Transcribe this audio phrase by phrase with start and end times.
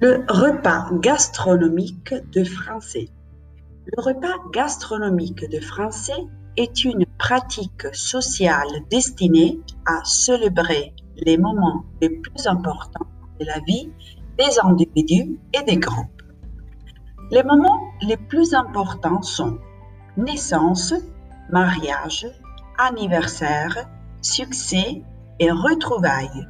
[0.00, 3.08] Le repas gastronomique de français.
[3.86, 6.26] Le repas gastronomique de français
[6.56, 13.06] est une pratique sociale destinée à célébrer les moments les plus importants
[13.38, 13.88] de la vie
[14.36, 16.22] des individus et des groupes.
[17.30, 19.58] Les moments les plus importants sont
[20.16, 20.92] naissance,
[21.50, 22.26] mariage,
[22.78, 23.88] anniversaire,
[24.22, 25.02] succès
[25.38, 26.48] et retrouvailles.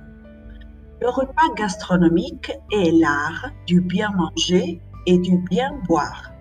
[1.04, 6.32] Le repas gastronomique est l'art du bien manger et du bien boire.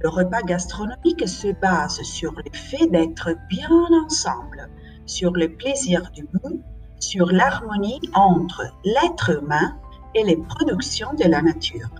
[0.00, 3.68] Le repas gastronomique se base sur le fait d'être bien
[4.02, 4.70] ensemble,
[5.04, 6.62] sur le plaisir du goût,
[7.00, 9.76] sur l'harmonie entre l'être humain
[10.14, 11.90] et les productions de la nature.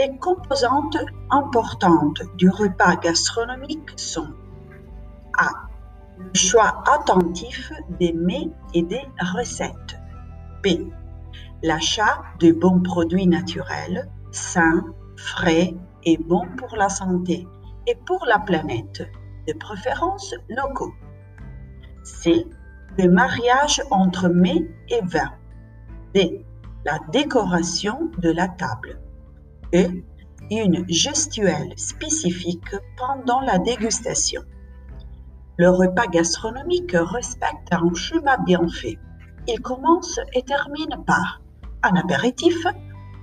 [0.00, 0.98] Les composantes
[1.30, 4.34] importantes du repas gastronomique sont
[5.38, 5.50] A.
[6.18, 10.00] Le choix attentif des mets et des recettes.
[10.64, 10.90] B.
[11.62, 14.84] L'achat de bons produits naturels, sains,
[15.16, 17.46] frais et bons pour la santé
[17.86, 19.02] et pour la planète,
[19.46, 20.94] de préférence locaux.
[22.02, 22.46] C.
[22.98, 25.32] Le mariage entre mets et vin.
[26.14, 26.46] D.
[26.86, 29.00] La décoration de la table.
[29.74, 30.02] E.
[30.50, 34.42] Une gestuelle spécifique pendant la dégustation.
[35.58, 38.98] Le repas gastronomique respecte un schéma bien fait.
[39.46, 41.42] Il commence et termine par
[41.82, 42.56] un apéritif,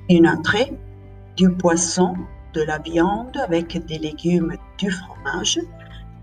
[0.07, 0.71] une entrée,
[1.35, 2.13] du poisson,
[2.53, 5.59] de la viande avec des légumes, du fromage,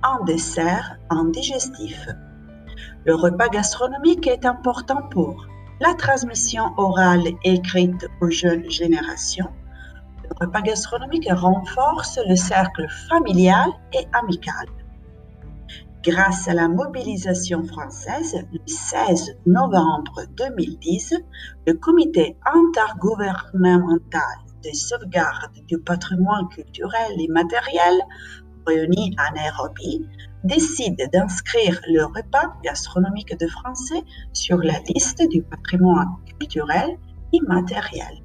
[0.05, 2.07] un dessert, un digestif.
[3.07, 5.47] Le repas gastronomique est important pour
[5.81, 9.51] la transmission orale et écrite aux jeunes générations.
[10.23, 14.67] Le repas gastronomique renforce le cercle familial et amical.
[16.09, 21.17] Grâce à la mobilisation française, le 16 novembre 2010,
[21.67, 28.01] le comité intergouvernemental de sauvegarde du patrimoine culturel et matériel,
[28.67, 30.07] réuni à Nairobi,
[30.45, 34.03] décide d'inscrire le repas gastronomique de français
[34.33, 36.97] sur la liste du patrimoine culturel
[37.35, 38.23] immatériel.